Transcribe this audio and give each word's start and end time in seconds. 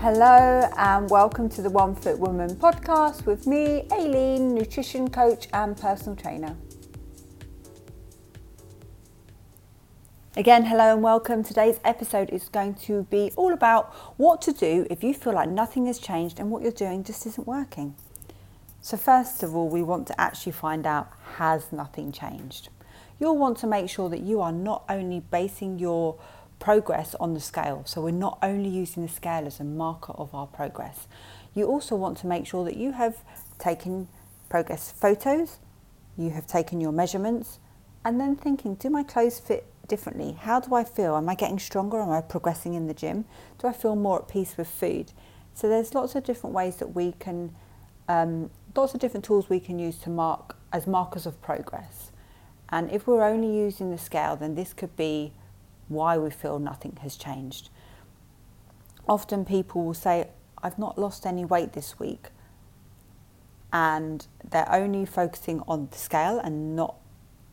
Hello, 0.00 0.70
and 0.76 1.08
welcome 1.08 1.48
to 1.48 1.62
the 1.62 1.70
One 1.70 1.94
Foot 1.94 2.18
Woman 2.18 2.54
podcast 2.56 3.24
with 3.24 3.46
me, 3.46 3.88
Aileen, 3.90 4.54
nutrition 4.54 5.08
coach 5.08 5.48
and 5.54 5.74
personal 5.74 6.14
trainer. 6.14 6.54
Again, 10.36 10.66
hello 10.66 10.92
and 10.92 11.02
welcome. 11.02 11.42
Today's 11.42 11.80
episode 11.82 12.28
is 12.28 12.50
going 12.50 12.74
to 12.74 13.04
be 13.04 13.32
all 13.36 13.54
about 13.54 13.94
what 14.18 14.42
to 14.42 14.52
do 14.52 14.86
if 14.90 15.02
you 15.02 15.14
feel 15.14 15.32
like 15.32 15.48
nothing 15.48 15.86
has 15.86 15.98
changed 15.98 16.38
and 16.38 16.50
what 16.50 16.60
you're 16.62 16.72
doing 16.72 17.02
just 17.02 17.24
isn't 17.24 17.46
working. 17.46 17.96
So, 18.82 18.98
first 18.98 19.42
of 19.42 19.56
all, 19.56 19.70
we 19.70 19.82
want 19.82 20.06
to 20.08 20.20
actually 20.20 20.52
find 20.52 20.86
out 20.86 21.10
has 21.36 21.72
nothing 21.72 22.12
changed? 22.12 22.68
You'll 23.18 23.38
want 23.38 23.56
to 23.58 23.66
make 23.66 23.88
sure 23.88 24.10
that 24.10 24.20
you 24.20 24.42
are 24.42 24.52
not 24.52 24.84
only 24.90 25.20
basing 25.20 25.78
your 25.78 26.18
progress 26.58 27.14
on 27.20 27.34
the 27.34 27.40
scale. 27.40 27.82
So 27.86 28.00
we're 28.00 28.10
not 28.10 28.38
only 28.42 28.68
using 28.68 29.02
the 29.02 29.12
scale 29.12 29.46
as 29.46 29.60
a 29.60 29.64
marker 29.64 30.12
of 30.12 30.34
our 30.34 30.46
progress. 30.46 31.06
You 31.54 31.66
also 31.66 31.96
want 31.96 32.18
to 32.18 32.26
make 32.26 32.46
sure 32.46 32.64
that 32.64 32.76
you 32.76 32.92
have 32.92 33.18
taken 33.58 34.08
progress 34.48 34.90
photos, 34.90 35.58
you 36.16 36.30
have 36.30 36.46
taken 36.46 36.80
your 36.80 36.92
measurements, 36.92 37.58
and 38.04 38.20
then 38.20 38.36
thinking, 38.36 38.74
do 38.76 38.90
my 38.90 39.02
clothes 39.02 39.40
fit 39.40 39.66
differently? 39.88 40.32
How 40.32 40.60
do 40.60 40.74
I 40.74 40.84
feel? 40.84 41.16
Am 41.16 41.28
I 41.28 41.34
getting 41.34 41.58
stronger? 41.58 42.00
Am 42.00 42.10
I 42.10 42.20
progressing 42.20 42.74
in 42.74 42.86
the 42.86 42.94
gym? 42.94 43.24
Do 43.58 43.68
I 43.68 43.72
feel 43.72 43.96
more 43.96 44.20
at 44.20 44.28
peace 44.28 44.56
with 44.56 44.68
food? 44.68 45.12
So 45.54 45.68
there's 45.68 45.94
lots 45.94 46.14
of 46.14 46.24
different 46.24 46.54
ways 46.54 46.76
that 46.76 46.94
we 46.94 47.12
can, 47.18 47.54
um, 48.08 48.50
lots 48.74 48.94
of 48.94 49.00
different 49.00 49.24
tools 49.24 49.48
we 49.48 49.60
can 49.60 49.78
use 49.78 49.98
to 49.98 50.10
mark 50.10 50.56
as 50.72 50.86
markers 50.86 51.26
of 51.26 51.40
progress. 51.40 52.12
And 52.68 52.90
if 52.90 53.06
we're 53.06 53.24
only 53.24 53.56
using 53.56 53.90
the 53.90 53.98
scale, 53.98 54.36
then 54.36 54.54
this 54.54 54.72
could 54.72 54.96
be 54.96 55.32
why 55.88 56.18
we 56.18 56.30
feel 56.30 56.58
nothing 56.58 56.98
has 57.02 57.16
changed. 57.16 57.70
Often 59.08 59.44
people 59.44 59.84
will 59.84 59.94
say, 59.94 60.28
I've 60.62 60.78
not 60.78 60.98
lost 60.98 61.26
any 61.26 61.44
weight 61.44 61.72
this 61.72 61.98
week, 61.98 62.28
and 63.72 64.26
they're 64.50 64.72
only 64.72 65.04
focusing 65.04 65.62
on 65.68 65.88
the 65.90 65.98
scale 65.98 66.38
and 66.38 66.74
not 66.74 66.96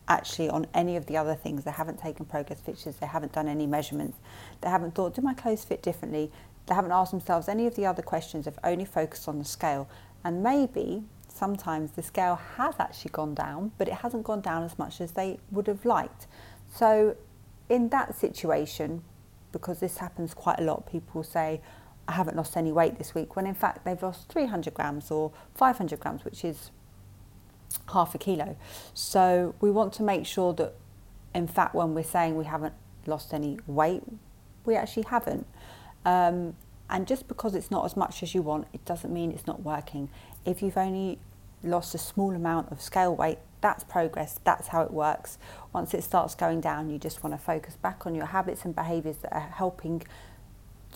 actually 0.08 0.50
on 0.50 0.66
any 0.74 0.96
of 0.96 1.06
the 1.06 1.18
other 1.18 1.36
things. 1.36 1.64
They 1.64 1.72
haven't 1.72 2.00
taken 2.00 2.26
progress 2.26 2.62
pictures, 2.62 2.96
they 2.98 3.08
haven't 3.08 3.34
done 3.34 3.48
any 3.48 3.68
measurements, 3.68 4.18
they 4.62 4.70
haven't 4.70 4.96
thought, 4.96 5.16
do 5.16 5.22
my 5.22 5.34
clothes 5.34 5.64
fit 5.64 5.82
differently? 5.82 6.32
They 6.66 6.76
haven't 6.76 6.92
asked 6.92 7.12
themselves 7.12 7.48
any 7.48 7.68
of 7.68 7.76
the 7.76 7.86
other 7.86 8.02
questions, 8.02 8.46
they've 8.46 8.60
only 8.64 8.86
focused 8.86 9.28
on 9.28 9.38
the 9.40 9.46
scale. 9.46 9.90
And 10.24 10.42
maybe 10.42 11.04
sometimes 11.28 11.92
the 11.92 12.04
scale 12.04 12.40
has 12.58 12.76
actually 12.80 13.12
gone 13.12 13.34
down, 13.34 13.72
but 13.78 13.88
it 13.88 13.96
hasn't 13.96 14.24
gone 14.24 14.42
down 14.42 14.64
as 14.64 14.80
much 14.80 15.02
as 15.02 15.12
they 15.12 15.40
would 15.52 15.68
have 15.68 15.84
liked. 15.86 16.28
So 16.74 17.16
in 17.74 17.90
that 17.90 18.16
situation, 18.16 19.02
because 19.52 19.80
this 19.80 19.98
happens 19.98 20.36
quite 20.36 20.60
a 20.60 20.64
lot, 20.64 20.86
people 20.86 21.24
say, 21.24 21.60
I 22.08 22.12
haven't 22.12 22.38
lost 22.38 22.56
any 22.56 22.72
weight 22.72 23.00
this 23.00 23.16
week, 23.16 23.36
when 23.36 23.48
in 23.48 23.56
fact 23.56 23.84
they've 23.84 24.02
lost 24.02 24.30
300 24.30 24.76
grams 24.76 25.10
or 25.10 25.32
500 25.56 26.00
grams, 26.00 26.24
which 26.24 26.46
is 26.46 26.70
half 27.92 28.14
a 28.14 28.20
kilo. 28.20 28.56
So 28.94 29.56
we 29.60 29.72
want 29.72 29.92
to 29.94 30.04
make 30.04 30.28
sure 30.28 30.54
that, 30.54 30.76
in 31.34 31.48
fact, 31.48 31.74
when 31.74 31.96
we're 31.96 32.04
saying 32.04 32.36
we 32.36 32.46
haven't 32.46 32.76
lost 33.08 33.34
any 33.34 33.58
weight, 33.66 34.04
we 34.66 34.76
actually 34.76 35.06
haven't. 35.10 35.48
Um, 36.06 36.56
and 36.92 37.08
just 37.08 37.28
because 37.28 37.56
it's 37.56 37.72
not 37.72 37.86
as 37.86 37.98
much 37.98 38.22
as 38.22 38.36
you 38.36 38.44
want, 38.44 38.68
it 38.72 38.86
doesn't 38.86 39.12
mean 39.12 39.32
it's 39.32 39.48
not 39.48 39.64
working. 39.64 40.10
If 40.46 40.62
you've 40.62 40.78
only 40.78 41.18
lost 41.64 41.96
a 41.96 41.98
small 41.98 42.36
amount 42.36 42.72
of 42.72 42.80
scale 42.82 43.16
weight, 43.16 43.40
that's 43.64 43.84
progress, 43.84 44.40
that's 44.44 44.68
how 44.68 44.84
it 44.84 44.92
works. 44.92 45.40
Once 45.72 45.94
it 45.94 46.04
starts 46.04 46.36
going 46.36 46.62
down, 46.62 46.90
you 46.90 47.00
just 47.00 47.24
want 47.24 47.34
to 47.34 47.44
focus 47.44 47.76
back 47.78 48.06
on 48.06 48.14
your 48.14 48.28
habits 48.28 48.66
and 48.66 48.76
behaviors 48.76 49.18
that 49.18 49.34
are 49.34 49.40
helping 49.40 50.04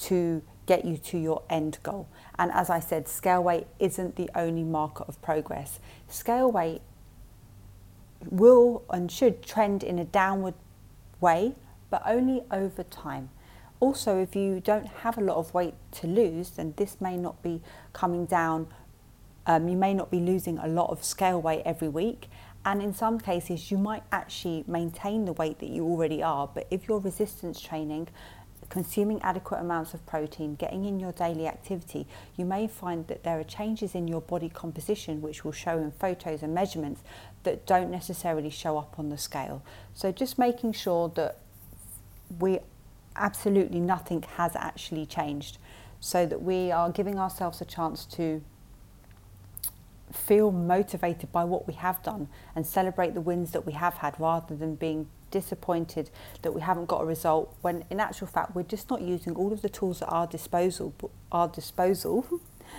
to 0.01 0.43
get 0.65 0.83
you 0.83 0.97
to 0.97 1.17
your 1.17 1.41
end 1.49 1.79
goal. 1.81 2.09
And 2.37 2.51
as 2.51 2.69
I 2.69 2.79
said, 2.81 3.07
scale 3.07 3.41
weight 3.41 3.67
isn't 3.79 4.17
the 4.17 4.29
only 4.35 4.63
marker 4.63 5.05
of 5.07 5.19
progress. 5.21 5.79
Scale 6.09 6.51
weight 6.51 6.81
will 8.29 8.83
and 8.89 9.09
should 9.09 9.41
trend 9.43 9.81
in 9.81 9.97
a 9.97 10.05
downward 10.05 10.55
way, 11.21 11.55
but 11.89 12.03
only 12.05 12.43
over 12.51 12.83
time. 12.83 13.29
Also, 13.79 14.21
if 14.21 14.35
you 14.35 14.59
don't 14.59 14.87
have 14.87 15.17
a 15.17 15.21
lot 15.21 15.37
of 15.37 15.53
weight 15.53 15.75
to 15.91 16.07
lose, 16.07 16.49
then 16.49 16.73
this 16.75 16.99
may 16.99 17.15
not 17.15 17.41
be 17.41 17.61
coming 17.93 18.25
down. 18.25 18.67
Um, 19.45 19.69
you 19.69 19.77
may 19.77 19.93
not 19.93 20.11
be 20.11 20.19
losing 20.19 20.57
a 20.57 20.67
lot 20.67 20.89
of 20.89 21.03
scale 21.03 21.41
weight 21.41 21.61
every 21.63 21.87
week, 21.87 22.27
and 22.67 22.81
in 22.81 22.93
some 22.93 23.17
cases, 23.17 23.71
you 23.71 23.77
might 23.77 24.03
actually 24.11 24.65
maintain 24.67 25.23
the 25.23 25.31
weight 25.31 25.59
that 25.59 25.69
you 25.69 25.85
already 25.85 26.21
are. 26.21 26.49
But 26.53 26.67
if 26.69 26.85
you're 26.85 26.99
resistance 26.99 27.61
training, 27.61 28.09
consuming 28.67 29.21
adequate 29.21 29.59
amounts 29.59 29.93
of 29.93 30.05
protein, 30.05 30.55
getting 30.55 30.83
in 30.83 30.99
your 30.99 31.13
daily 31.13 31.47
activity, 31.47 32.05
you 32.35 32.43
may 32.43 32.67
find 32.67 33.07
that 33.07 33.23
there 33.23 33.39
are 33.39 33.45
changes 33.45 33.95
in 33.95 34.09
your 34.09 34.19
body 34.19 34.49
composition 34.49 35.21
which 35.21 35.45
will 35.45 35.53
show 35.53 35.77
in 35.77 35.91
photos 35.91 36.43
and 36.43 36.53
measurements 36.53 37.03
that 37.43 37.65
don't 37.65 37.89
necessarily 37.89 38.49
show 38.49 38.77
up 38.77 38.99
on 38.99 39.07
the 39.07 39.17
scale. 39.17 39.63
So 39.93 40.11
just 40.11 40.37
making 40.37 40.73
sure 40.73 41.07
that 41.15 41.37
we 42.37 42.59
absolutely 43.15 43.79
nothing 43.79 44.23
has 44.35 44.57
actually 44.57 45.05
changed 45.05 45.57
so 46.01 46.25
that 46.25 46.41
we 46.41 46.69
are 46.69 46.89
giving 46.89 47.17
ourselves 47.17 47.61
a 47.61 47.65
chance 47.65 48.03
to 48.03 48.41
feel 50.11 50.51
motivated 50.51 51.31
by 51.31 51.43
what 51.43 51.67
we 51.67 51.73
have 51.73 52.01
done 52.01 52.29
and 52.55 52.65
celebrate 52.65 53.13
the 53.13 53.21
wins 53.21 53.51
that 53.51 53.65
we 53.65 53.73
have 53.73 53.95
had 53.95 54.17
rather 54.19 54.55
than 54.55 54.75
being 54.75 55.07
disappointed 55.31 56.09
that 56.41 56.53
we 56.53 56.61
haven't 56.61 56.85
got 56.85 57.01
a 57.01 57.05
result 57.05 57.53
when 57.61 57.83
in 57.89 57.99
actual 57.99 58.27
fact 58.27 58.55
we're 58.55 58.63
just 58.63 58.89
not 58.89 59.01
using 59.01 59.35
all 59.35 59.51
of 59.51 59.61
the 59.61 59.67
tools 59.67 60.01
at 60.01 60.07
our 60.07 60.25
disposal 60.25 60.93
our 61.33 61.49
disposal 61.49 62.25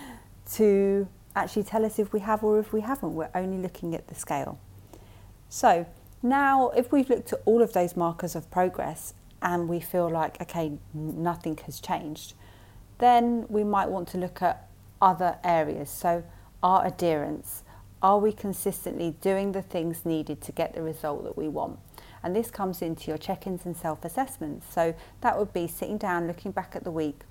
to 0.51 1.07
actually 1.35 1.63
tell 1.63 1.85
us 1.85 1.99
if 1.99 2.11
we 2.11 2.21
have 2.21 2.43
or 2.43 2.59
if 2.59 2.73
we 2.73 2.81
haven't. 2.81 3.13
We're 3.13 3.29
only 3.35 3.59
looking 3.59 3.93
at 3.93 4.07
the 4.07 4.15
scale. 4.15 4.59
So 5.47 5.85
now 6.23 6.69
if 6.69 6.91
we've 6.91 7.09
looked 7.09 7.31
at 7.33 7.41
all 7.45 7.61
of 7.61 7.73
those 7.73 7.95
markers 7.95 8.35
of 8.35 8.49
progress 8.49 9.13
and 9.41 9.69
we 9.69 9.79
feel 9.79 10.09
like 10.09 10.41
okay 10.41 10.73
nothing 10.93 11.57
has 11.65 11.79
changed 11.79 12.33
then 12.97 13.45
we 13.47 13.63
might 13.63 13.87
want 13.87 14.07
to 14.09 14.17
look 14.17 14.41
at 14.41 14.67
other 15.01 15.37
areas. 15.43 15.89
So 15.89 16.23
our 16.61 16.85
adherence. 16.85 17.63
Are 18.01 18.19
we 18.19 18.31
consistently 18.31 19.15
doing 19.21 19.51
the 19.51 19.61
things 19.61 20.05
needed 20.05 20.41
to 20.41 20.51
get 20.51 20.73
the 20.73 20.81
result 20.81 21.23
that 21.23 21.37
we 21.37 21.47
want? 21.47 21.79
And 22.23 22.35
this 22.35 22.51
comes 22.51 22.81
into 22.81 23.07
your 23.07 23.17
check 23.17 23.47
ins 23.47 23.65
and 23.65 23.75
self 23.75 24.03
assessments. 24.05 24.67
So 24.73 24.93
that 25.21 25.37
would 25.37 25.53
be 25.53 25.67
sitting 25.67 25.97
down, 25.97 26.27
looking 26.27 26.51
back 26.51 26.75
at 26.75 26.83
the 26.83 26.91
week. 26.91 27.21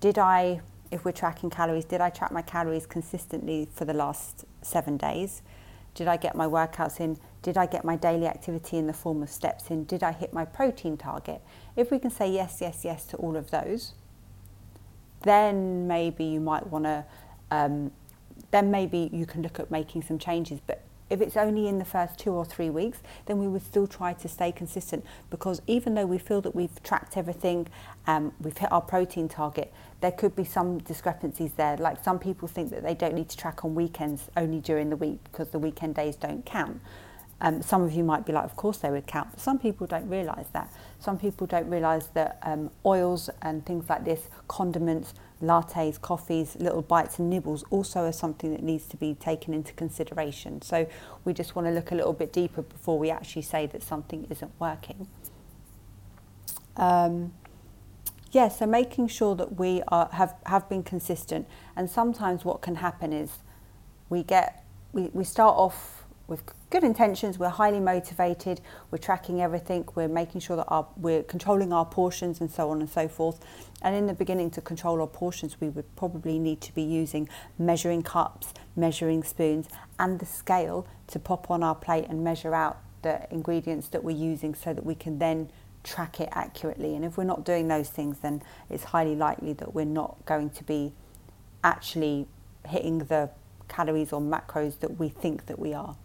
Did 0.00 0.18
I, 0.18 0.60
if 0.90 1.04
we're 1.04 1.12
tracking 1.12 1.50
calories, 1.50 1.84
did 1.84 2.00
I 2.00 2.10
track 2.10 2.32
my 2.32 2.42
calories 2.42 2.86
consistently 2.86 3.68
for 3.74 3.84
the 3.84 3.94
last 3.94 4.44
seven 4.62 4.96
days? 4.96 5.42
Did 5.94 6.08
I 6.08 6.18
get 6.18 6.34
my 6.34 6.46
workouts 6.46 7.00
in? 7.00 7.18
Did 7.40 7.56
I 7.56 7.64
get 7.64 7.84
my 7.84 7.96
daily 7.96 8.26
activity 8.26 8.76
in 8.76 8.86
the 8.86 8.92
form 8.92 9.22
of 9.22 9.30
steps 9.30 9.70
in? 9.70 9.84
Did 9.84 10.02
I 10.02 10.12
hit 10.12 10.32
my 10.32 10.44
protein 10.44 10.98
target? 10.98 11.40
If 11.76 11.90
we 11.90 11.98
can 11.98 12.10
say 12.10 12.30
yes, 12.30 12.58
yes, 12.60 12.82
yes 12.84 13.06
to 13.06 13.16
all 13.16 13.36
of 13.36 13.50
those, 13.50 13.94
then 15.22 15.88
maybe 15.88 16.24
you 16.24 16.40
might 16.40 16.66
want 16.66 16.84
to 16.84 17.04
um, 17.50 17.92
then 18.50 18.70
maybe 18.70 19.10
you 19.12 19.26
can 19.26 19.42
look 19.42 19.58
at 19.60 19.70
making 19.70 20.02
some 20.02 20.18
changes. 20.18 20.60
But 20.66 20.82
if 21.08 21.20
it's 21.20 21.36
only 21.36 21.68
in 21.68 21.78
the 21.78 21.84
first 21.84 22.18
two 22.18 22.32
or 22.32 22.44
three 22.44 22.70
weeks, 22.70 22.98
then 23.26 23.38
we 23.38 23.46
would 23.46 23.62
still 23.62 23.86
try 23.86 24.12
to 24.14 24.28
stay 24.28 24.50
consistent 24.50 25.04
because 25.30 25.62
even 25.66 25.94
though 25.94 26.06
we 26.06 26.18
feel 26.18 26.40
that 26.40 26.54
we've 26.54 26.82
tracked 26.82 27.16
everything, 27.16 27.68
um, 28.06 28.32
we've 28.40 28.56
hit 28.56 28.72
our 28.72 28.80
protein 28.80 29.28
target, 29.28 29.72
there 30.00 30.10
could 30.10 30.34
be 30.34 30.44
some 30.44 30.78
discrepancies 30.78 31.52
there. 31.52 31.76
Like 31.76 32.02
some 32.02 32.18
people 32.18 32.48
think 32.48 32.70
that 32.70 32.82
they 32.82 32.94
don't 32.94 33.14
need 33.14 33.28
to 33.28 33.36
track 33.36 33.64
on 33.64 33.74
weekends 33.74 34.30
only 34.36 34.60
during 34.60 34.90
the 34.90 34.96
week 34.96 35.18
because 35.24 35.48
the 35.50 35.58
weekend 35.58 35.94
days 35.94 36.16
don't 36.16 36.44
count. 36.44 36.80
Um, 37.40 37.60
some 37.60 37.82
of 37.82 37.92
you 37.92 38.02
might 38.02 38.24
be 38.24 38.32
like, 38.32 38.44
of 38.44 38.56
course 38.56 38.78
they 38.78 38.90
would 38.90 39.06
count, 39.06 39.28
but 39.32 39.40
some 39.40 39.58
people 39.58 39.86
don't 39.86 40.08
realise 40.08 40.46
that. 40.52 40.72
Some 40.98 41.18
people 41.18 41.46
don't 41.46 41.68
realise 41.68 42.06
that 42.14 42.38
um, 42.42 42.70
oils 42.84 43.28
and 43.42 43.64
things 43.66 43.90
like 43.90 44.04
this, 44.04 44.30
condiments, 44.48 45.12
lattes, 45.42 46.00
coffees, 46.00 46.56
little 46.56 46.80
bites 46.80 47.18
and 47.18 47.28
nibbles 47.28 47.62
also 47.70 48.04
are 48.04 48.12
something 48.12 48.52
that 48.52 48.62
needs 48.62 48.86
to 48.86 48.96
be 48.96 49.14
taken 49.14 49.52
into 49.52 49.74
consideration. 49.74 50.62
So 50.62 50.88
we 51.26 51.34
just 51.34 51.54
want 51.54 51.68
to 51.68 51.72
look 51.72 51.90
a 51.90 51.94
little 51.94 52.14
bit 52.14 52.32
deeper 52.32 52.62
before 52.62 52.98
we 52.98 53.10
actually 53.10 53.42
say 53.42 53.66
that 53.66 53.82
something 53.82 54.26
isn't 54.30 54.52
working. 54.58 55.06
Um, 56.76 57.34
yeah, 58.32 58.48
so 58.48 58.66
making 58.66 59.08
sure 59.08 59.34
that 59.34 59.58
we 59.58 59.82
are, 59.88 60.08
have, 60.12 60.34
have 60.46 60.68
been 60.70 60.82
consistent. 60.82 61.46
And 61.76 61.90
sometimes 61.90 62.44
what 62.44 62.62
can 62.62 62.76
happen 62.76 63.12
is 63.12 63.30
we 64.08 64.22
get, 64.22 64.64
we, 64.92 65.10
we 65.12 65.24
start 65.24 65.54
off 65.56 65.95
with 66.28 66.42
good 66.70 66.82
intentions, 66.82 67.38
we're 67.38 67.48
highly 67.48 67.80
motivated, 67.80 68.60
we're 68.90 68.98
tracking 68.98 69.40
everything, 69.40 69.86
we're 69.94 70.08
making 70.08 70.40
sure 70.40 70.56
that 70.56 70.66
our, 70.68 70.86
we're 70.96 71.22
controlling 71.22 71.72
our 71.72 71.84
portions 71.84 72.40
and 72.40 72.50
so 72.50 72.70
on 72.70 72.80
and 72.80 72.90
so 72.90 73.06
forth. 73.06 73.38
And 73.82 73.94
in 73.94 74.06
the 74.06 74.14
beginning, 74.14 74.50
to 74.52 74.60
control 74.60 75.00
our 75.00 75.06
portions, 75.06 75.60
we 75.60 75.68
would 75.68 75.94
probably 75.94 76.38
need 76.38 76.60
to 76.62 76.74
be 76.74 76.82
using 76.82 77.28
measuring 77.58 78.02
cups, 78.02 78.52
measuring 78.74 79.22
spoons, 79.22 79.68
and 79.98 80.18
the 80.18 80.26
scale 80.26 80.86
to 81.08 81.18
pop 81.18 81.50
on 81.50 81.62
our 81.62 81.74
plate 81.74 82.06
and 82.08 82.24
measure 82.24 82.54
out 82.54 82.78
the 83.02 83.32
ingredients 83.32 83.88
that 83.88 84.02
we're 84.02 84.16
using 84.16 84.54
so 84.54 84.74
that 84.74 84.84
we 84.84 84.94
can 84.94 85.18
then 85.18 85.50
track 85.84 86.20
it 86.20 86.28
accurately. 86.32 86.96
And 86.96 87.04
if 87.04 87.16
we're 87.16 87.24
not 87.24 87.44
doing 87.44 87.68
those 87.68 87.88
things, 87.88 88.18
then 88.18 88.42
it's 88.68 88.84
highly 88.84 89.14
likely 89.14 89.52
that 89.54 89.72
we're 89.74 89.84
not 89.84 90.24
going 90.26 90.50
to 90.50 90.64
be 90.64 90.92
actually 91.62 92.26
hitting 92.66 92.98
the 92.98 93.30
calories 93.68 94.12
or 94.12 94.20
macros 94.20 94.80
that 94.80 94.98
we 94.98 95.08
think 95.08 95.46
that 95.46 95.58
we 95.58 95.72
are. 95.72 95.96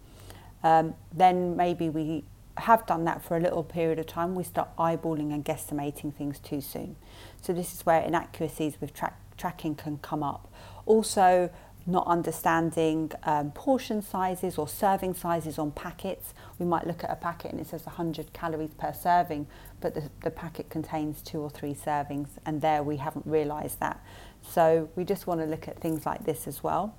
Um, 0.63 0.95
then 1.13 1.55
maybe 1.55 1.89
we 1.89 2.23
have 2.57 2.85
done 2.85 3.05
that 3.05 3.23
for 3.23 3.37
a 3.37 3.39
little 3.39 3.63
period 3.63 3.99
of 3.99 4.07
time, 4.07 4.35
we 4.35 4.43
start 4.43 4.75
eyeballing 4.77 5.33
and 5.33 5.43
guesstimating 5.43 6.13
things 6.13 6.39
too 6.39 6.61
soon. 6.61 6.95
So 7.41 7.53
this 7.53 7.73
is 7.73 7.85
where 7.85 8.01
inaccuracies 8.01 8.79
with 8.79 8.93
tra- 8.93 9.15
tracking 9.37 9.75
can 9.75 9.97
come 9.97 10.23
up. 10.23 10.51
Also, 10.85 11.49
not 11.87 12.05
understanding 12.05 13.11
um, 13.23 13.51
portion 13.51 14.01
sizes 14.01 14.57
or 14.57 14.67
serving 14.67 15.15
sizes 15.15 15.57
on 15.57 15.71
packets. 15.71 16.33
We 16.59 16.65
might 16.65 16.85
look 16.85 17.03
at 17.03 17.09
a 17.09 17.15
packet 17.15 17.51
and 17.51 17.59
it 17.59 17.67
says 17.67 17.85
100 17.85 18.33
calories 18.33 18.69
per 18.77 18.93
serving, 18.93 19.47
but 19.79 19.95
the, 19.95 20.09
the 20.21 20.29
packet 20.29 20.69
contains 20.69 21.21
two 21.21 21.39
or 21.39 21.49
three 21.49 21.73
servings, 21.73 22.29
and 22.45 22.61
there 22.61 22.83
we 22.83 22.97
haven't 22.97 23.25
realised 23.25 23.79
that. 23.79 24.03
So 24.43 24.89
we 24.95 25.03
just 25.03 25.25
want 25.25 25.39
to 25.39 25.47
look 25.47 25.67
at 25.67 25.79
things 25.79 26.05
like 26.05 26.25
this 26.25 26.47
as 26.47 26.63
well. 26.63 26.95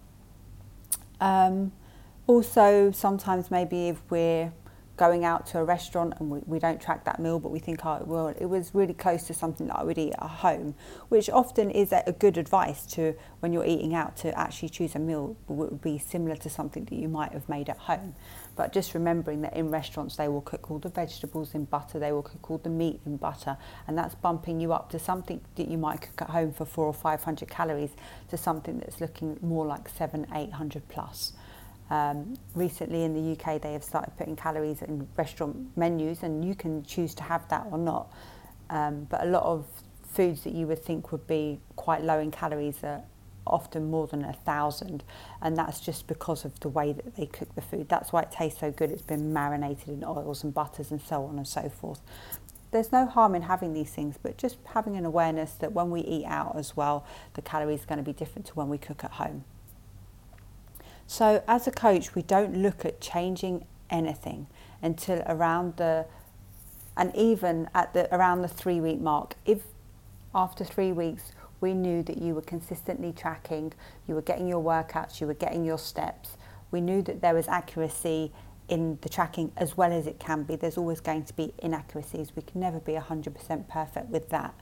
Um, 1.20 1.72
also, 2.26 2.90
sometimes 2.92 3.50
maybe 3.50 3.88
if 3.88 4.00
we're 4.10 4.52
going 4.98 5.24
out 5.24 5.46
to 5.46 5.58
a 5.58 5.64
restaurant 5.64 6.12
and 6.20 6.30
we, 6.30 6.38
we 6.44 6.58
don't 6.58 6.80
track 6.80 7.04
that 7.04 7.18
meal, 7.18 7.40
but 7.40 7.50
we 7.50 7.58
think, 7.58 7.84
oh, 7.84 8.02
well, 8.04 8.28
it 8.28 8.44
was 8.44 8.74
really 8.74 8.92
close 8.92 9.24
to 9.24 9.34
something 9.34 9.66
that 9.66 9.76
I 9.76 9.82
would 9.82 9.98
eat 9.98 10.12
at 10.20 10.28
home, 10.28 10.74
which 11.08 11.30
often 11.30 11.70
is 11.70 11.92
a, 11.92 12.04
a 12.06 12.12
good 12.12 12.36
advice 12.36 12.84
to 12.86 13.14
when 13.40 13.52
you're 13.52 13.64
eating 13.64 13.94
out 13.94 14.16
to 14.18 14.38
actually 14.38 14.68
choose 14.68 14.94
a 14.94 14.98
meal 14.98 15.34
that 15.48 15.54
would 15.54 15.80
be 15.80 15.98
similar 15.98 16.36
to 16.36 16.50
something 16.50 16.84
that 16.84 16.94
you 16.94 17.08
might 17.08 17.32
have 17.32 17.48
made 17.48 17.68
at 17.70 17.78
home. 17.78 18.14
But 18.54 18.72
just 18.72 18.92
remembering 18.92 19.40
that 19.40 19.56
in 19.56 19.70
restaurants 19.70 20.16
they 20.16 20.28
will 20.28 20.42
cook 20.42 20.70
all 20.70 20.78
the 20.78 20.90
vegetables 20.90 21.54
in 21.54 21.64
butter, 21.64 21.98
they 21.98 22.12
will 22.12 22.22
cook 22.22 22.50
all 22.50 22.58
the 22.58 22.70
meat 22.70 23.00
in 23.06 23.16
butter, 23.16 23.56
and 23.88 23.96
that's 23.96 24.14
bumping 24.14 24.60
you 24.60 24.74
up 24.74 24.90
to 24.90 24.98
something 24.98 25.40
that 25.56 25.68
you 25.68 25.78
might 25.78 26.02
cook 26.02 26.22
at 26.22 26.30
home 26.30 26.52
for 26.52 26.66
four 26.66 26.84
or 26.84 26.94
five 26.94 27.24
hundred 27.24 27.48
calories 27.48 27.90
to 28.28 28.36
something 28.36 28.78
that's 28.78 29.00
looking 29.00 29.38
more 29.40 29.66
like 29.66 29.88
seven, 29.88 30.26
eight 30.34 30.52
hundred 30.52 30.86
plus. 30.88 31.32
Um, 31.92 32.38
recently 32.54 33.04
in 33.04 33.12
the 33.12 33.32
UK, 33.32 33.60
they 33.60 33.74
have 33.74 33.84
started 33.84 34.16
putting 34.16 34.34
calories 34.34 34.80
in 34.80 35.06
restaurant 35.14 35.76
menus, 35.76 36.22
and 36.22 36.42
you 36.42 36.54
can 36.54 36.82
choose 36.84 37.14
to 37.16 37.22
have 37.22 37.46
that 37.50 37.66
or 37.70 37.76
not. 37.76 38.10
Um, 38.70 39.06
but 39.10 39.22
a 39.22 39.26
lot 39.26 39.42
of 39.42 39.66
foods 40.02 40.42
that 40.44 40.54
you 40.54 40.66
would 40.68 40.82
think 40.82 41.12
would 41.12 41.26
be 41.26 41.60
quite 41.76 42.02
low 42.02 42.18
in 42.18 42.30
calories 42.30 42.82
are 42.82 43.02
often 43.46 43.90
more 43.90 44.06
than 44.06 44.24
a 44.24 44.32
thousand, 44.32 45.04
and 45.42 45.54
that's 45.54 45.80
just 45.80 46.06
because 46.06 46.46
of 46.46 46.58
the 46.60 46.70
way 46.70 46.94
that 46.94 47.14
they 47.16 47.26
cook 47.26 47.54
the 47.54 47.60
food. 47.60 47.90
That's 47.90 48.10
why 48.10 48.22
it 48.22 48.32
tastes 48.32 48.60
so 48.60 48.70
good. 48.70 48.90
It's 48.90 49.02
been 49.02 49.34
marinated 49.34 49.88
in 49.88 50.02
oils 50.02 50.44
and 50.44 50.54
butters 50.54 50.92
and 50.92 51.02
so 51.02 51.26
on 51.26 51.36
and 51.36 51.46
so 51.46 51.68
forth. 51.68 52.00
There's 52.70 52.90
no 52.90 53.04
harm 53.04 53.34
in 53.34 53.42
having 53.42 53.74
these 53.74 53.90
things, 53.90 54.16
but 54.22 54.38
just 54.38 54.56
having 54.72 54.96
an 54.96 55.04
awareness 55.04 55.52
that 55.56 55.74
when 55.74 55.90
we 55.90 56.00
eat 56.00 56.24
out 56.24 56.56
as 56.56 56.74
well, 56.74 57.04
the 57.34 57.42
calories 57.42 57.82
are 57.82 57.86
going 57.86 57.98
to 57.98 58.02
be 58.02 58.14
different 58.14 58.46
to 58.46 58.54
when 58.54 58.70
we 58.70 58.78
cook 58.78 59.04
at 59.04 59.10
home. 59.10 59.44
So, 61.12 61.42
as 61.46 61.66
a 61.66 61.70
coach, 61.70 62.14
we 62.14 62.22
don't 62.22 62.56
look 62.56 62.86
at 62.86 62.98
changing 62.98 63.66
anything 63.90 64.46
until 64.80 65.22
around 65.26 65.76
the 65.76 66.06
and 66.96 67.14
even 67.14 67.68
at 67.74 67.92
the 67.92 68.08
around 68.14 68.40
the 68.40 68.48
three 68.48 68.80
week 68.80 68.98
mark. 68.98 69.34
If 69.44 69.60
after 70.34 70.64
three 70.64 70.90
weeks 70.90 71.32
we 71.60 71.74
knew 71.74 72.02
that 72.04 72.16
you 72.16 72.34
were 72.34 72.40
consistently 72.40 73.12
tracking, 73.12 73.74
you 74.08 74.14
were 74.14 74.22
getting 74.22 74.48
your 74.48 74.64
workouts, 74.64 75.20
you 75.20 75.26
were 75.26 75.34
getting 75.34 75.66
your 75.66 75.76
steps, 75.76 76.38
we 76.70 76.80
knew 76.80 77.02
that 77.02 77.20
there 77.20 77.34
was 77.34 77.46
accuracy 77.46 78.32
in 78.70 78.96
the 79.02 79.10
tracking 79.10 79.52
as 79.58 79.76
well 79.76 79.92
as 79.92 80.06
it 80.06 80.18
can 80.18 80.44
be. 80.44 80.56
There's 80.56 80.78
always 80.78 81.00
going 81.00 81.24
to 81.24 81.34
be 81.34 81.52
inaccuracies. 81.58 82.34
We 82.34 82.40
can 82.40 82.58
never 82.58 82.80
be 82.80 82.92
100% 82.92 83.68
perfect 83.68 84.08
with 84.08 84.30
that. 84.30 84.54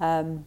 Um, 0.00 0.44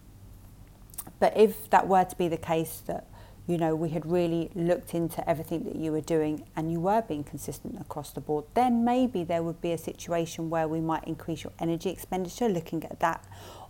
but 1.22 1.38
if 1.38 1.70
that 1.70 1.88
were 1.88 2.04
to 2.04 2.16
be 2.18 2.28
the 2.28 2.36
case 2.36 2.84
that 2.88 3.08
you 3.48 3.58
know, 3.58 3.74
we 3.76 3.90
had 3.90 4.06
really 4.06 4.52
looked 4.56 4.94
into 4.94 5.28
everything 5.28 5.64
that 5.64 5.78
you 5.78 5.94
were 5.94 6.02
doing 6.02 6.44
and 6.58 6.70
you 6.70 6.82
were 6.82 7.02
being 7.02 7.24
consistent 7.24 7.80
across 7.80 8.12
the 8.12 8.20
board, 8.20 8.44
then 8.54 8.84
maybe 8.84 9.24
there 9.24 9.42
would 9.42 9.62
be 9.62 9.72
a 9.72 9.78
situation 9.78 10.50
where 10.50 10.68
we 10.68 10.82
might 10.82 11.06
increase 11.06 11.46
your 11.46 11.54
energy 11.58 11.90
expenditure 11.90 12.50
looking 12.50 12.84
at 12.84 13.00
that, 13.00 13.24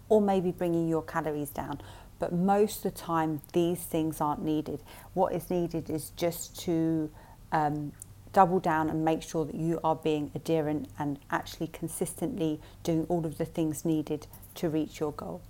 or 0.09 0.19
maybe 0.19 0.51
bringing 0.51 0.87
your 0.87 1.03
calories 1.03 1.51
down. 1.51 1.79
But 2.17 2.33
most 2.33 2.83
of 2.83 2.93
the 2.95 2.99
time, 2.99 3.41
these 3.53 3.79
things 3.79 4.19
aren't 4.19 4.43
needed. 4.43 4.81
What 5.13 5.33
is 5.33 5.51
needed 5.51 5.91
is 5.91 6.09
just 6.15 6.59
to 6.61 7.11
um, 7.51 7.91
double 8.33 8.59
down 8.59 8.89
and 8.89 9.05
make 9.05 9.21
sure 9.21 9.45
that 9.45 9.55
you 9.55 9.79
are 9.83 9.95
being 9.95 10.31
adherent 10.33 10.89
and 10.97 11.19
actually 11.29 11.67
consistently 11.67 12.59
doing 12.81 13.05
all 13.09 13.27
of 13.27 13.37
the 13.37 13.45
things 13.45 13.85
needed 13.85 14.25
to 14.55 14.69
reach 14.69 14.99
your 14.99 15.11
goal 15.11 15.43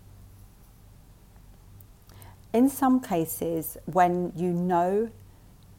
in 2.58 2.68
some 2.68 3.00
cases, 3.00 3.78
when 3.86 4.34
you 4.36 4.52
know 4.52 5.12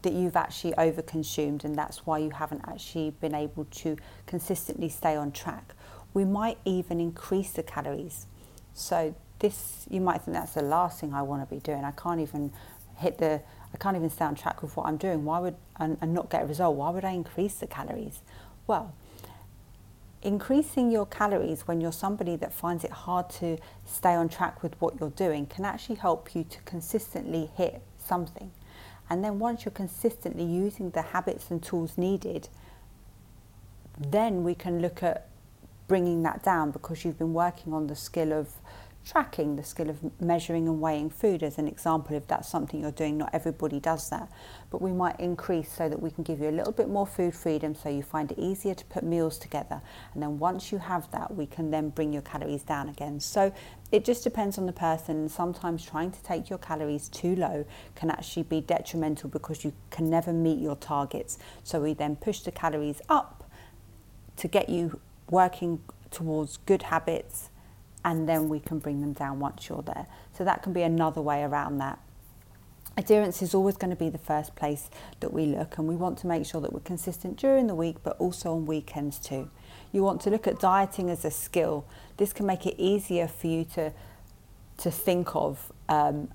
that 0.01 0.13
you've 0.13 0.37
actually 0.37 0.71
overconsumed 0.73 1.65
and 1.65 1.75
that's 1.75 2.05
why 2.05 2.17
you 2.17 2.29
haven't 2.29 2.61
actually 2.65 3.09
been 3.19 3.35
able 3.35 3.65
to 3.65 3.97
consistently 4.25 4.87
stay 4.87 5.17
on 5.17 5.33
track, 5.33 5.73
we 6.13 6.23
might 6.23 6.57
even 6.63 7.01
increase 7.01 7.51
the 7.51 7.63
calories. 7.63 8.27
So 8.73 9.13
this, 9.39 9.87
you 9.89 9.99
might 9.99 10.21
think 10.21 10.37
that's 10.37 10.53
the 10.53 10.61
last 10.61 11.01
thing 11.01 11.13
I 11.13 11.21
want 11.21 11.47
to 11.47 11.53
be 11.53 11.59
doing. 11.59 11.83
I 11.83 11.91
can't 11.91 12.21
even 12.21 12.53
hit 12.95 13.17
the, 13.17 13.41
I 13.73 13.77
can't 13.77 13.97
even 13.97 14.09
stay 14.09 14.23
on 14.23 14.35
track 14.35 14.61
with 14.61 14.77
what 14.77 14.87
I'm 14.87 14.95
doing. 14.95 15.25
Why 15.25 15.39
would, 15.39 15.57
and, 15.81 15.97
and 15.99 16.13
not 16.13 16.29
get 16.29 16.43
a 16.43 16.45
result? 16.45 16.77
Why 16.77 16.91
would 16.91 17.03
I 17.03 17.11
increase 17.11 17.55
the 17.55 17.67
calories? 17.67 18.21
Well, 18.67 18.93
increasing 20.21 20.91
your 20.91 21.05
calories 21.05 21.67
when 21.67 21.79
you're 21.79 21.91
somebody 21.91 22.35
that 22.35 22.53
finds 22.53 22.83
it 22.83 22.91
hard 22.91 23.29
to 23.29 23.57
stay 23.85 24.13
on 24.13 24.27
track 24.29 24.61
with 24.61 24.79
what 24.81 24.99
you're 24.99 25.09
doing 25.11 25.45
can 25.45 25.65
actually 25.65 25.95
help 25.95 26.35
you 26.35 26.43
to 26.43 26.59
consistently 26.61 27.49
hit 27.55 27.81
something. 27.97 28.51
And 29.09 29.23
then 29.23 29.39
once 29.39 29.65
you're 29.65 29.71
consistently 29.71 30.43
using 30.43 30.91
the 30.91 31.01
habits 31.01 31.49
and 31.49 31.63
tools 31.63 31.97
needed, 31.97 32.49
then 33.97 34.43
we 34.43 34.55
can 34.55 34.81
look 34.81 35.01
at 35.01 35.27
bringing 35.87 36.21
that 36.23 36.43
down 36.43 36.71
because 36.71 37.03
you've 37.03 37.17
been 37.17 37.33
working 37.33 37.73
on 37.73 37.87
the 37.87 37.95
skill 37.95 38.31
of 38.31 38.49
tracking, 39.05 39.55
the 39.55 39.63
skill 39.63 39.89
of 39.89 40.21
measuring 40.21 40.67
and 40.67 40.79
weighing 40.79 41.09
food 41.09 41.41
as 41.41 41.57
an 41.57 41.67
example, 41.67 42.15
if 42.15 42.27
that's 42.27 42.47
something 42.47 42.81
you're 42.81 42.91
doing, 42.91 43.17
not 43.17 43.29
everybody 43.33 43.79
does 43.79 44.09
that. 44.09 44.29
But 44.69 44.81
we 44.81 44.91
might 44.91 45.19
increase 45.19 45.71
so 45.71 45.89
that 45.89 46.01
we 46.01 46.11
can 46.11 46.23
give 46.23 46.39
you 46.39 46.49
a 46.49 46.51
little 46.51 46.71
bit 46.71 46.89
more 46.89 47.07
food 47.07 47.33
freedom 47.33 47.73
so 47.73 47.89
you 47.89 48.03
find 48.03 48.31
it 48.31 48.37
easier 48.37 48.75
to 48.75 48.85
put 48.85 49.03
meals 49.03 49.37
together. 49.37 49.81
And 50.13 50.21
then 50.21 50.37
once 50.37 50.71
you 50.71 50.77
have 50.77 51.09
that, 51.11 51.35
we 51.35 51.45
can 51.45 51.71
then 51.71 51.89
bring 51.89 52.13
your 52.13 52.21
calories 52.21 52.63
down 52.63 52.89
again. 52.89 53.19
So 53.19 53.53
it 53.91 54.05
just 54.05 54.23
depends 54.23 54.57
on 54.57 54.67
the 54.67 54.73
person. 54.73 55.27
Sometimes 55.27 55.83
trying 55.83 56.11
to 56.11 56.21
take 56.21 56.49
your 56.49 56.59
calories 56.59 57.09
too 57.09 57.35
low 57.35 57.65
can 57.95 58.11
actually 58.11 58.43
be 58.43 58.61
detrimental 58.61 59.29
because 59.29 59.63
you 59.63 59.73
can 59.89 60.09
never 60.09 60.31
meet 60.31 60.59
your 60.59 60.75
targets. 60.75 61.39
So 61.63 61.81
we 61.81 61.93
then 61.93 62.15
push 62.15 62.41
the 62.41 62.51
calories 62.51 63.01
up 63.09 63.49
to 64.37 64.47
get 64.47 64.69
you 64.69 64.99
working 65.29 65.81
towards 66.11 66.57
good 66.57 66.83
habits 66.83 67.49
and 68.03 68.27
then 68.27 68.49
we 68.49 68.59
can 68.59 68.79
bring 68.79 69.01
them 69.01 69.13
down 69.13 69.39
once 69.39 69.67
you're 69.69 69.81
there. 69.81 70.07
So 70.33 70.43
that 70.43 70.63
can 70.63 70.73
be 70.73 70.81
another 70.81 71.21
way 71.21 71.43
around 71.43 71.77
that. 71.79 71.99
Adherence 72.97 73.41
is 73.41 73.53
always 73.53 73.77
going 73.77 73.91
to 73.91 73.95
be 73.95 74.09
the 74.09 74.17
first 74.17 74.55
place 74.55 74.89
that 75.21 75.31
we 75.31 75.45
look, 75.45 75.77
and 75.77 75.87
we 75.87 75.95
want 75.95 76.17
to 76.19 76.27
make 76.27 76.45
sure 76.45 76.59
that 76.59 76.73
we're 76.73 76.79
consistent 76.81 77.37
during 77.37 77.67
the 77.67 77.75
week 77.75 77.97
but 78.03 78.17
also 78.19 78.53
on 78.53 78.65
weekends 78.65 79.19
too. 79.19 79.49
You 79.91 80.03
want 80.03 80.21
to 80.21 80.29
look 80.29 80.47
at 80.47 80.59
dieting 80.59 81.09
as 81.09 81.23
a 81.23 81.31
skill. 81.31 81.85
This 82.17 82.33
can 82.33 82.45
make 82.45 82.65
it 82.65 82.75
easier 82.77 83.27
for 83.27 83.47
you 83.47 83.63
to, 83.75 83.93
to 84.79 84.91
think 84.91 85.35
of 85.35 85.71
um, 85.87 86.29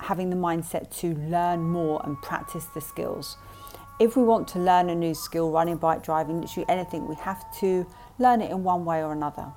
having 0.00 0.30
the 0.30 0.36
mindset 0.36 0.90
to 0.98 1.14
learn 1.14 1.62
more 1.62 2.00
and 2.04 2.20
practice 2.20 2.64
the 2.74 2.80
skills. 2.80 3.36
If 4.00 4.16
we 4.16 4.22
want 4.22 4.48
to 4.48 4.58
learn 4.58 4.88
a 4.90 4.94
new 4.94 5.14
skill, 5.14 5.50
running, 5.50 5.76
bike, 5.76 6.02
driving, 6.02 6.40
literally 6.40 6.68
anything, 6.68 7.06
we 7.06 7.14
have 7.16 7.44
to 7.58 7.86
learn 8.18 8.40
it 8.40 8.50
in 8.50 8.64
one 8.64 8.84
way 8.84 9.02
or 9.04 9.12
another. 9.12 9.52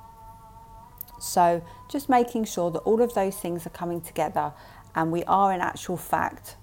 So 1.23 1.63
just 1.89 2.09
making 2.09 2.45
sure 2.45 2.69
that 2.71 2.79
all 2.79 3.01
of 3.01 3.13
those 3.13 3.37
things 3.37 3.65
are 3.65 3.71
coming 3.71 4.01
together 4.01 4.53
and 4.95 5.11
we 5.11 5.23
are 5.23 5.53
in 5.53 5.61
actual 5.61 5.97
fact 5.97 6.57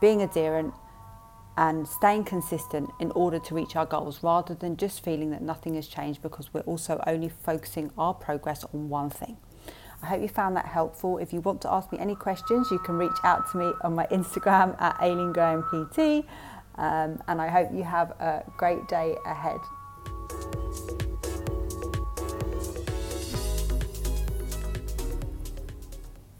being 0.00 0.22
adherent 0.22 0.74
and 1.56 1.86
staying 1.86 2.24
consistent 2.24 2.90
in 2.98 3.10
order 3.10 3.38
to 3.38 3.54
reach 3.54 3.76
our 3.76 3.84
goals 3.84 4.22
rather 4.22 4.54
than 4.54 4.76
just 4.76 5.04
feeling 5.04 5.30
that 5.30 5.42
nothing 5.42 5.74
has 5.74 5.86
changed 5.86 6.22
because 6.22 6.52
we're 6.54 6.60
also 6.62 7.02
only 7.06 7.28
focusing 7.28 7.90
our 7.98 8.14
progress 8.14 8.64
on 8.72 8.88
one 8.88 9.10
thing. 9.10 9.36
I 10.02 10.06
hope 10.06 10.22
you 10.22 10.28
found 10.28 10.56
that 10.56 10.66
helpful. 10.66 11.18
If 11.18 11.32
you 11.32 11.40
want 11.40 11.60
to 11.62 11.72
ask 11.72 11.92
me 11.92 11.98
any 11.98 12.14
questions, 12.14 12.70
you 12.70 12.78
can 12.78 12.96
reach 12.96 13.12
out 13.22 13.50
to 13.52 13.58
me 13.58 13.72
on 13.84 13.94
my 13.94 14.06
Instagram 14.06 14.80
at 14.80 14.98
Aileen 15.00 15.32
Graham 15.32 15.62
PT. 15.64 16.26
Um, 16.76 17.22
and 17.28 17.40
I 17.40 17.48
hope 17.48 17.68
you 17.72 17.84
have 17.84 18.10
a 18.12 18.42
great 18.56 18.88
day 18.88 19.14
ahead. 19.26 19.60